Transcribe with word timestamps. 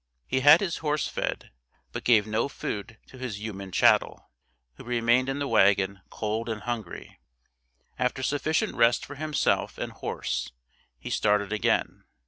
He 0.25 0.39
had 0.39 0.61
his 0.61 0.77
horse 0.77 1.07
fed, 1.07 1.51
but 1.91 2.03
gave 2.03 2.25
no 2.25 2.47
food 2.47 2.97
to 3.05 3.19
his 3.19 3.39
human 3.39 3.71
chattel, 3.71 4.31
who 4.73 4.83
remained 4.83 5.29
in 5.29 5.37
the 5.37 5.47
wagon 5.47 6.01
cold 6.09 6.49
and 6.49 6.61
hungry. 6.63 7.19
After 7.99 8.23
sufficient 8.23 8.73
rest 8.73 9.05
for 9.05 9.13
himself 9.13 9.77
and 9.77 9.91
horse 9.91 10.53
he 10.97 11.11
started 11.11 11.53
again. 11.53 12.05